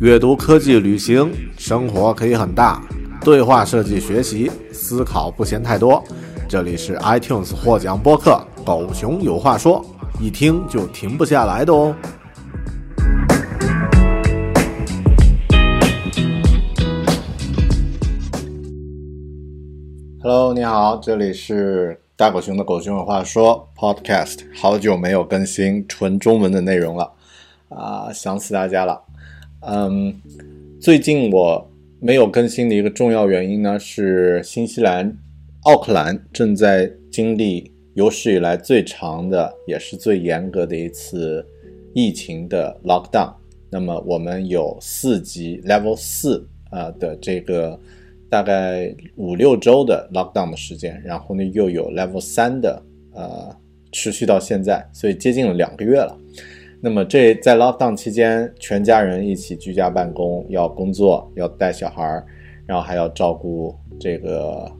[0.00, 2.80] 阅读、科技、旅行，生活可以很大。
[3.20, 6.00] 对话设计、学习、思考不嫌太多。
[6.48, 9.84] 这里是 iTunes 获奖播客《狗熊有话说》，
[10.22, 11.92] 一听就停不下来的哦。
[20.22, 27.12] Hello，你好，这里是大狗熊的《狗熊有话说》Podcast，好久没有更新纯中文的内容了，
[27.68, 29.07] 啊，想死大家了。
[29.60, 30.14] 嗯，
[30.80, 31.68] 最近我
[32.00, 35.12] 没有更新的一个重要原因呢，是新西兰
[35.62, 41.44] 奥克兰正在经历有史以来最长的，也是最严格的一次
[41.92, 43.32] 疫情的 lockdown。
[43.68, 47.78] 那么我们有四级 level 四啊的这个
[48.30, 52.80] 大概五六周的 lockdown 的时间，然后呢又有 level 三的
[53.12, 53.54] 呃
[53.90, 56.16] 持续到现在，所以接近了两个月了。
[56.80, 62.24] 那么这在 lockdown 期间，全家人一起居家办公，要工作，要带小孩儿，
[62.66, 64.70] 然后还要照顾这个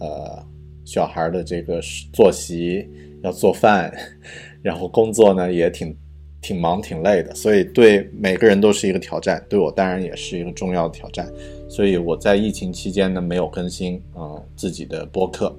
[0.00, 0.42] 呃
[0.86, 1.80] 小孩的这个
[2.14, 2.88] 作息，
[3.22, 3.92] 要做饭，
[4.62, 5.94] 然后工作呢也挺
[6.40, 11.30] 挺忙挺累的，所以对每个人都是一个挑战，对我当然也是一个重要的挑战。
[11.68, 15.54] 所以我在疫情期间呢没有更新啊自己的播客，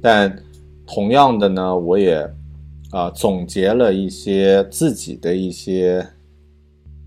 [0.00, 0.32] 但
[0.86, 2.24] 同样的呢我也。
[2.94, 6.06] 啊，总结了一些自己的一些，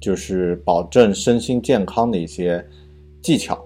[0.01, 2.61] 就是保证身心健康的一些
[3.21, 3.57] 技巧，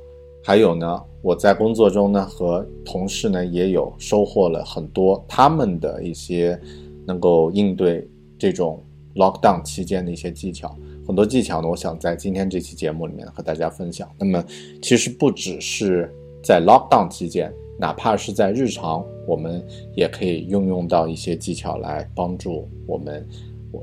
[0.43, 6.59] 还有呢，我在工作中呢和同事呢也有收获了很多他们的一些
[7.07, 8.07] 能够应对
[8.37, 8.79] 这种
[9.15, 14.07] lockdown 期间的一些技巧，很多技巧呢，我想在今天这期节目里面和大家分享。
[14.19, 14.45] 那么，
[14.79, 16.07] 其实不只是
[16.43, 17.51] 在 lockdown 期间。
[17.79, 19.63] 哪怕是在日常，我们
[19.95, 23.27] 也可以运用到一些技巧来帮助我们，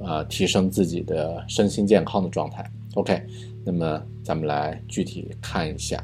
[0.04, 2.69] 呃，提升自己的身心健康的状态。
[2.94, 3.22] OK，
[3.65, 6.03] 那么咱们来具体看一下，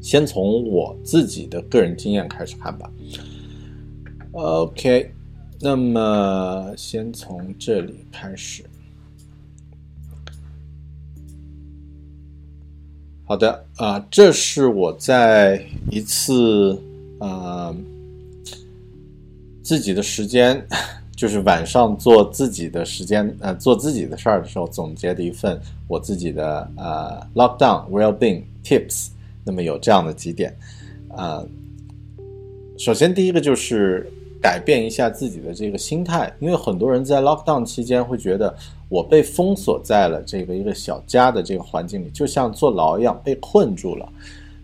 [0.00, 2.90] 先从我自己的个人经验开始看吧。
[4.32, 5.10] OK，
[5.60, 8.64] 那么先从这里开始。
[13.24, 16.80] 好的啊，这是我在一次
[17.18, 17.76] 呃
[19.68, 20.66] 自己的时间，
[21.14, 29.08] 就是晚上做自己的时间呃做自己的事儿的时候总结的一份我自己的呃 lockdown well-being tips。
[29.44, 30.56] 那么有这样的几点
[31.14, 31.44] 啊，
[32.78, 38.56] 首先第一个就是改变一下自己的这个心态，因为很多人在 lockdown 期间会觉得。
[38.90, 44.08] 我被封锁在了这个一个小家的这个环境里，就像坐牢一样被困住了。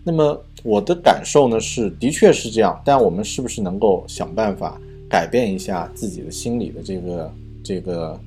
[0.03, 2.81] 那么我的感受呢是，的确是这样。
[2.83, 7.33] 但我们是不是能够想办法改变一下自己的心理的这个
[7.63, 8.19] 这个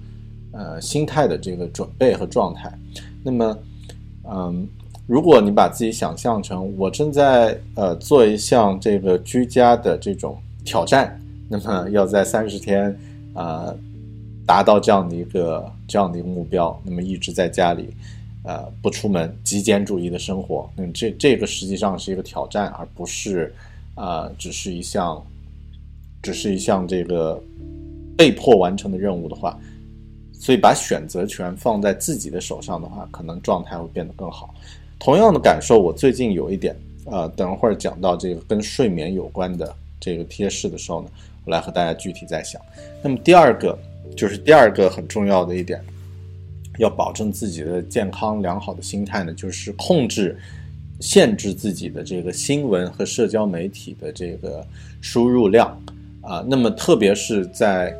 [0.52, 2.72] 呃心态的这个准备和状态？
[3.22, 3.58] 那么，
[4.30, 4.68] 嗯，
[5.06, 12.96] 如果你把自己想象成我正在呃做一项这个居家的这种挑战，那么要在三十天
[13.34, 13.74] 啊。
[14.46, 17.90] 达到这样的一个这样的一个目标，那么一直在家里，
[18.44, 23.54] 呃，不出门，极简主义的生活，那么这这个实际上是一个挑战，而不是，
[23.94, 25.22] 呃，只是一项，
[26.22, 27.42] 只是一项这个
[28.16, 29.58] 被迫完成的任务的话，
[30.32, 34.54] 所以把选择权放在自己的手上的话，可能状态会变得更好。
[34.98, 41.08] 同样的感受，我最近有一点，呃，等会儿讲到这个跟睡眠有关的这个贴士的时候呢，
[41.44, 42.60] 我来和大家具体再想。
[43.02, 43.78] 那么第二个。
[44.16, 45.84] 就是第二个很重要的一点，
[46.78, 50.36] 要保证自己的健康良好的心态呢，就是控制、
[50.98, 54.66] 限制自己的这个新闻和社交媒体的这个
[55.02, 55.78] 输入量
[56.28, 56.44] 啊。
[56.46, 57.94] 那么特别是在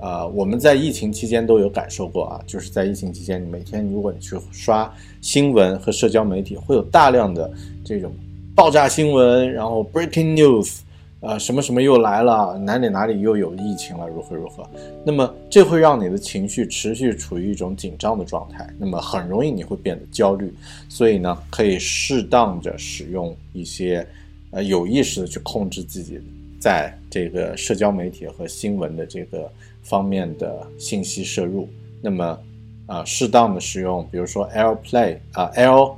[0.00, 7.50] 啊，我们在疫情期间都有感受过啊，就是在疫情期间，你每天如果你去刷新闻和社交媒体，会有大量的
[7.84, 8.10] 这种
[8.54, 10.78] 爆炸新闻，然后 breaking news。
[11.22, 12.56] 呃，什么什么又来了？
[12.56, 14.08] 哪里哪里又有疫情了？
[14.08, 14.66] 如何如何？
[15.04, 20.50] 那么这会让你的情绪持续处于一种紧张的状态，那么很容易你会变得焦虑。
[20.88, 24.06] 所以呢，可以适当的使用一些，
[24.50, 26.18] 呃，有意识的去控制自己
[26.60, 29.50] 在这个社交媒体和新闻的这个
[29.82, 31.68] 方面的信息摄入。
[32.02, 32.38] 那么，
[32.86, 35.94] 啊，适当的使用，比如说 AirPlay 啊，Air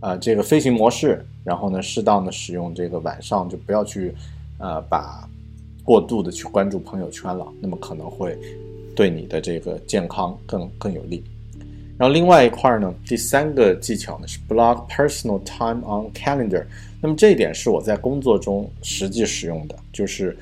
[0.00, 4.14] 啊这个飞行模式，然后呢，适当的使用这个晚上就不要去
[4.58, 5.28] 呃把
[5.84, 8.38] 过度的去关注朋友圈了，那么可能会
[8.96, 11.22] 对你的这个健康更更有利。
[12.02, 16.64] 然后另外一块呢，第三个技巧呢是 block personal time on calendar。
[17.00, 20.36] 那么这一点是我在工作中实际使用的，就是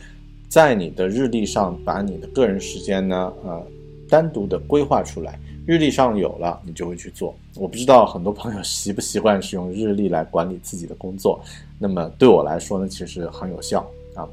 [0.48, 3.62] 在你的日历上把你的个人时间呢，呃，
[4.08, 5.38] 单独的规划出来。
[5.66, 7.36] 日历上有了，你就会去做。
[7.56, 11.38] 我不知道很多朋友习不习惯使用日历来管理自己的工作。
[11.78, 14.28] 那么对我来说呢，其实很有效啊。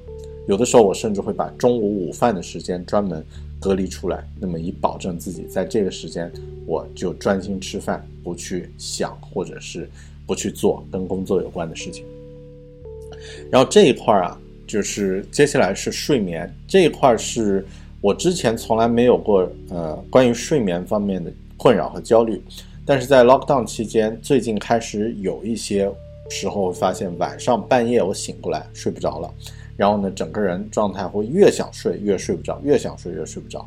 [0.48, 3.24] 有的时候我甚至会把中午午饭的时间专门
[3.60, 6.32] 隔离出来，那么以保证自己在这个时间
[6.66, 9.90] 我就专心吃饭，不去想或者是
[10.26, 12.06] 不去做跟工作有关的事情。
[13.50, 17.66] 然后这一块啊，就是接下来是睡眠这一块，是
[18.00, 22.42] 我之前从来没有过呃关于睡眠方面的困扰和焦虑，
[22.86, 25.92] 但是在 lockdown 期间，最近开始有一些
[26.30, 29.34] 时候发现晚上半夜我醒过来睡不着了，
[29.78, 33.66] 然后呢整个人状态会越想睡越睡不着，越想睡越睡不着。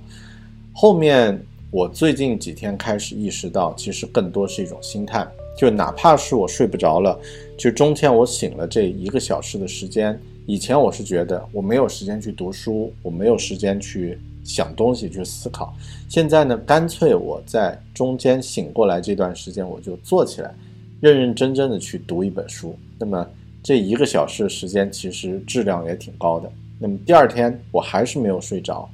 [0.74, 1.40] 后面
[1.70, 5.26] 我最近几天开始意识到，其实更多是一种心态。
[5.58, 7.18] 就哪怕是我睡不着了，
[7.58, 15.74] 就中间我醒了这一个小时的时间，以前我是觉得我没有时间去读书，我没有时间去想东西去思考。
[16.08, 20.54] 现在呢，干脆我在中间醒过来这段时间，我就坐起来，
[21.00, 22.74] 认认真真的去读一本书。
[22.98, 23.26] 那么
[23.62, 26.50] 这一个小时时间其实质量也挺高的。
[26.78, 28.88] 那么第二天我还是没有睡着，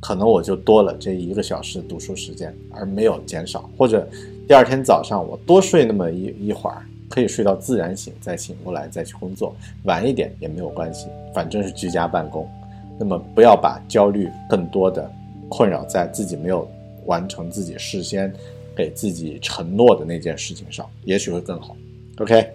[0.00, 4.08] 可能我就多了这一个小时的读书时间，而没有减少，或者。
[4.48, 12.48] 第二天早上，我多睡那么一一会儿，可以睡到自然醒，再醒过来再去工作，晚一点也没有关系，反正是居家办公。
[12.96, 15.10] 那么不要把焦虑更多的
[15.48, 16.70] 困扰在自己没有
[17.06, 18.32] 完成自己事先
[18.76, 21.76] 给自己承诺的那件事情上，也许会更好。
[22.18, 22.48] OK，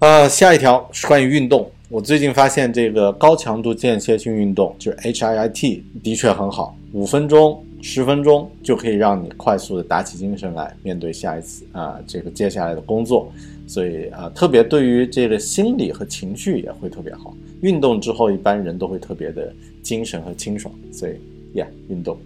[0.00, 1.70] 呃，下一条是关于运动。
[1.88, 7.64] 我最近发现这个高强度间歇性运动，就是 HIIT，的确很好，五分钟。
[7.86, 13.30] 十分钟就可以让你快速的打起精神来面对下一次啊，这个接下来的工作，
[13.66, 17.36] 所以啊，特别对于这个心理和情绪也会特别好。
[17.60, 21.12] 运动之后，一般人都会特别的精神和清爽，所以
[21.54, 22.18] ，yeah，运动。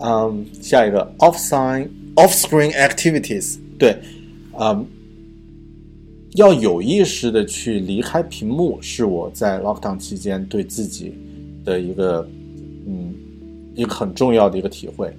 [0.00, 1.86] 嗯，下一个 off sign
[2.16, 3.96] off screen activities，对，
[4.58, 4.84] 嗯，
[6.34, 11.14] 要有意识的去离开屏幕，是我在 lockdown 期间对自己
[11.64, 12.28] 的一个，
[12.86, 13.14] 嗯。
[13.76, 15.12] 一个很重要的一个体会，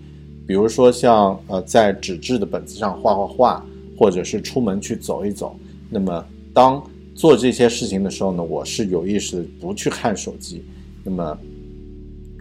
[0.47, 3.65] 比如说像呃在纸质的本子上画画画，
[3.97, 5.59] 或者是出门去走一走。
[5.89, 6.81] 那么当
[7.13, 10.63] 做这些事情的时候呢，我是有意识的不去看手机。
[11.03, 11.37] 那么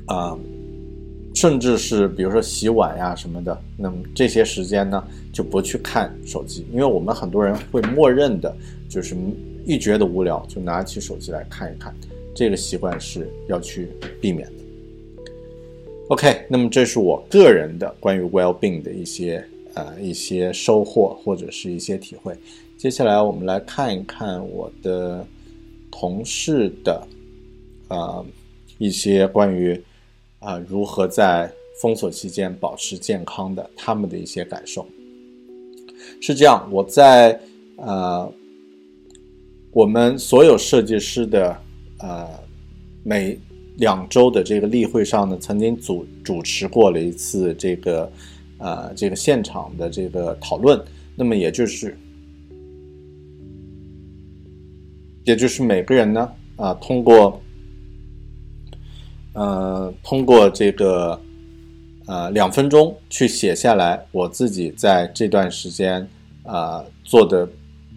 [0.06, 0.38] 啊，
[1.35, 5.03] 甚至是比如说洗碗呀什么的，那么这些时间呢
[5.33, 8.55] 就不去看手机，因为我们很多人会默认的
[8.89, 9.17] 就是
[9.67, 11.95] 一觉得无聊就拿起手机来看一看，
[12.35, 13.89] 这个习惯是要去
[14.21, 14.65] 避免的。
[16.09, 22.35] OK，那么这是我个人的关于 well-being 的一些呃一些收获或者是一些体会。
[22.77, 25.27] 接下来我们来看一看我的
[25.91, 27.07] 同事的
[27.89, 28.25] 呃
[28.77, 29.83] 一些关于
[30.44, 31.50] 啊如何在
[31.81, 34.87] 封锁期间保持健康的他们的一些感受。
[36.20, 37.41] 是这样，我在
[37.77, 38.31] 呃
[39.72, 41.56] 我们所有设计师的
[41.98, 42.29] 呃
[43.03, 43.39] 每。
[43.79, 48.08] 两周的这个例会上呢，曾经主主持过了一次这个，
[48.58, 50.81] 呃，这个现场的这个讨论。
[51.17, 51.98] 那么也就是，
[55.24, 57.43] 也就是每个人呢，啊，通过，
[59.34, 61.20] 呃，通过这个，
[62.06, 66.08] 呃，两分钟去写下来我自己在这段时间
[66.44, 67.48] 啊做的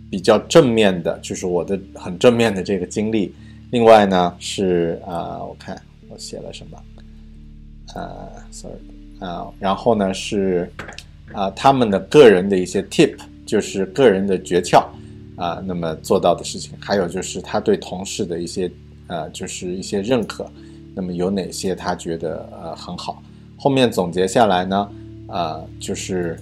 [0.09, 3.33] 比较正面的，就是我的很正面的这个经历。
[3.71, 5.79] 另外呢是啊，我看
[6.09, 6.77] 我写了什么，
[7.95, 8.79] 呃，sorry
[9.19, 10.71] 啊，然后呢是
[11.33, 13.15] 啊他们的个人的一些 tip，
[13.45, 14.85] 就是个人的诀窍
[15.35, 18.71] 啊，那么做到的事情，还有就是他对同事的一些
[19.07, 20.49] 呃，就是一些认可，
[20.97, 23.21] 那么有哪些他觉得呃很好，
[23.55, 24.89] 后面总结下来呢，
[25.27, 26.35] 啊就是。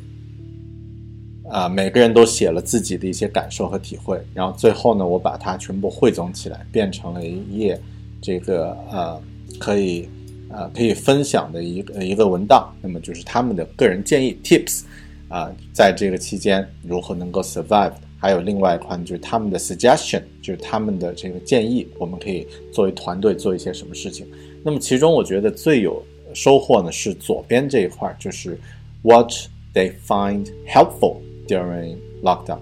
[1.47, 7.79] 啊，每个人都写了自己的一些感受和体会，然后最后呢，我把它全部汇总起来，变成了一页
[8.19, 9.21] 这个呃
[9.59, 10.09] 可以
[10.49, 12.73] 呃可以分享的一个一个文档。
[12.81, 14.85] 那么就是他们的个人建议 tips
[15.29, 17.93] 啊，在这个期间如何能够 survive，
[18.25, 24.25] 还有另外一块就是他们的 suggestion，就是他们的这个建议，我们可以作为团队做一些什么事情。
[24.63, 26.03] 那么其中我觉得最有
[26.33, 28.57] 收获呢是左边这一块，就是
[29.03, 29.31] what
[29.75, 31.17] they find helpful
[31.47, 32.57] during lockdown。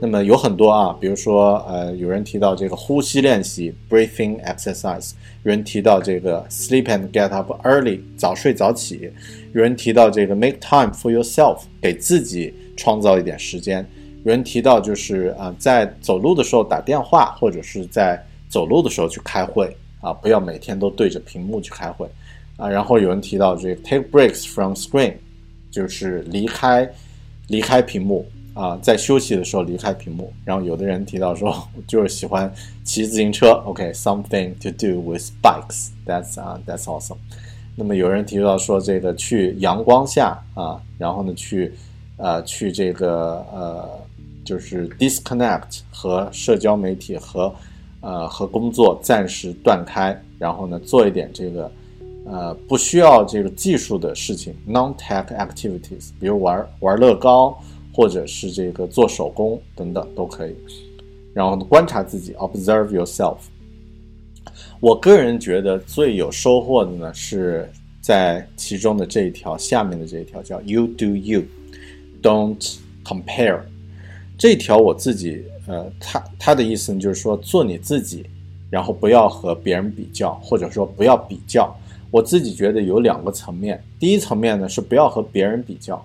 [0.00, 5.12] 那么有很多啊，比如说呃，有人提到这个呼吸练习 （breathing exercise），
[5.44, 9.08] 有人提到这个 sleep and get up early，早睡早起；
[9.52, 13.84] 有人提到这个 make time for yourself，给自己创造一点时间；
[14.24, 22.08] 有人提到就是啊，在走路的时候打电话，或者是在走路的时候去开会啊，不要每天都对着屏幕去开会
[22.56, 22.68] 啊。
[22.68, 25.14] 然后有人提到这个 take breaks from screen，
[25.70, 26.90] 就是离开
[27.48, 28.26] 离开屏幕。
[28.54, 30.32] 啊，在休息的时候离开屏幕。
[30.44, 31.52] 然后有的人提到说，
[31.88, 32.48] 就是喜欢
[32.84, 33.50] 骑自行车。
[33.66, 35.88] OK，something to do with bikes.
[36.06, 37.16] That's 啊，That's awesome.
[37.74, 41.74] 那么有人提到说，这个去阳光下啊，然后呢去
[42.16, 44.00] 呃去这个呃
[44.44, 47.54] 就是 disconnect 和社交媒体和
[48.00, 51.72] 呃和工作暂时断开，然后呢做一点这个
[52.26, 57.56] 呃不需要这个技术的事情，non-tech activities，比如玩玩乐高。
[57.96, 60.54] 或者是这个做手工等等都可以，
[61.32, 63.36] 然后观察自己，observe yourself。
[64.80, 67.70] 我个人觉得最有收获的呢，是
[68.00, 73.60] 在其中的这一条下面的这一条叫 “you do you”，don't compare。
[74.36, 78.26] 这条我自己呃，他他的意思呢，就是说做你自己，
[78.68, 81.74] 然后不要和别人比较，或者说不要比较。
[82.10, 86.04] 我自己觉得有两个层面，第一层面呢是不要和别人比较。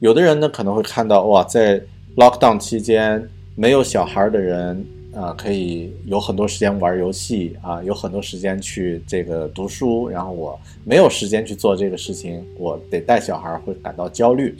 [0.00, 1.80] 有的人呢可能会看到哇，在
[2.16, 10.08] lockdown 期间没有小孩的人啊，可以有很多时间玩游戏啊，有很多时间去这个读书。
[10.08, 14.54] 然后我没有时间去做这个事情，我得带小孩，会感到焦虑。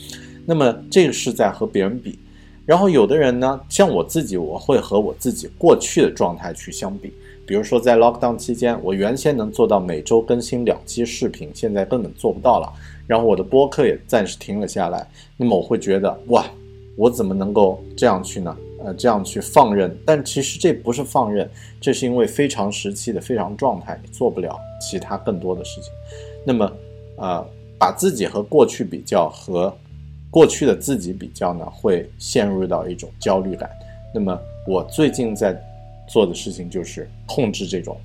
[0.47, 2.19] 那么这个是在和别人比。
[2.69, 7.11] 然后有的人呢，像我自己，我会和我自己过去的状态去相比。
[7.47, 12.71] 比如说在 lockdown 期间，我原先能做到每周更新两期视频，现在根本做不到了。
[13.07, 15.09] 然后我的播客也暂时停了下来，
[15.39, 16.45] 那么我会觉得哇，
[16.95, 18.55] 我怎么能够这样去呢？
[18.85, 19.97] 呃，这样去放任？
[20.05, 25.91] 但其实这不是放任，这是因为非常时期的非常状态，你做不了其他更多的事情。
[26.45, 26.71] 那么，
[27.17, 27.43] 呃，
[27.79, 29.75] 把自己和过去比较，和
[30.31, 33.71] 过去的自己比较呢，会陷入到一种焦虑感。
[34.15, 35.59] 那么我最近在
[36.09, 37.97] 做的事情就是控制这种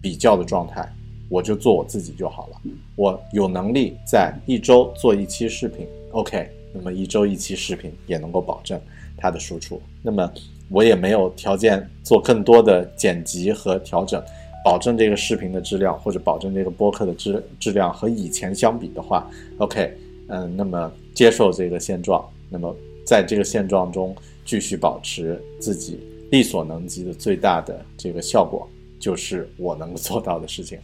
[0.00, 0.90] 比较的状态。
[1.28, 2.60] 我就做我自己就好了。
[2.94, 8.78] 我有能力在一周做一期视频，OK，那么一周一期视频也能够保证
[9.16, 9.80] 它的输出。
[10.02, 10.30] 那么
[10.68, 14.22] 我也没有条件做更多的剪辑和调整，
[14.62, 19.96] 保证这个视频的质量或者保证这个播客的质质量和以前相比的话，OK，
[20.34, 22.74] 嗯，那么接受这个现状，那么
[23.04, 28.66] 在这个现状中继续保持自己力所能及的最大的这个效果，
[28.98, 30.78] 就是我能够做到的事情。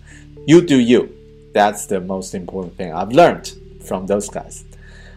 [0.47, 1.07] You do you.
[1.55, 4.61] That's the most important thing I've learned from those guys.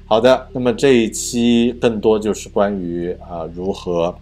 [0.06, 4.16] 好的，那么这一期更多就是关于啊如何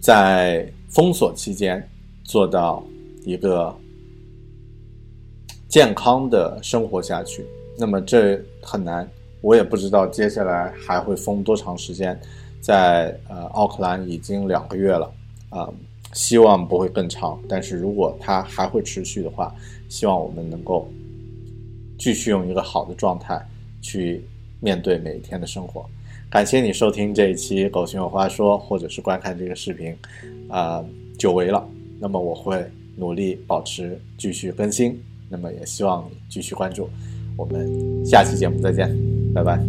[0.00, 1.86] 在封锁期间
[2.24, 2.82] 做到
[3.24, 3.74] 一个
[5.68, 7.44] 健康的生活下去。
[7.78, 9.08] 那么这很难，
[9.40, 12.18] 我也不知道接下来还会封多长时间。
[12.60, 15.12] 在呃奥克兰已经两个月了
[15.50, 15.68] 啊。
[16.14, 19.50] 希望不会更长，但是如果它还会持续的话，
[19.88, 20.86] 希望我们能够
[21.98, 23.42] 继续用一个好的状态
[23.80, 24.22] 去
[24.60, 25.86] 面对每一天的生活。
[26.28, 29.96] 感谢你收听这一期《狗熊有话说》，或者是观看这个视频，
[30.50, 30.84] 啊，
[31.18, 31.66] 久违了。
[31.98, 32.62] 那么我会
[32.94, 36.90] 努力保持继续更新，那么也希望你继续关注。
[37.35, 38.89] 我们下期节目再见，
[39.33, 39.59] 拜拜。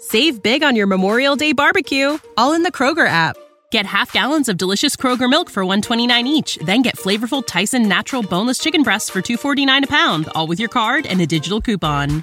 [0.00, 3.36] Save big on your Memorial Day barbecue, all in the Kroger app.
[3.72, 8.22] Get half gallons of delicious Kroger milk for 129 each, then get flavorful Tyson natural
[8.22, 12.22] boneless chicken breasts for 249 a pound, all with your card and a digital coupon.